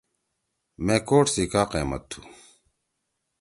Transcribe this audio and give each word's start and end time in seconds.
مے 0.85 0.95
کوٹ 1.07 1.25
سی 1.33 1.43
کا 1.51 1.61
قیئمت 1.71 2.03
تُھو؟ 2.09 2.21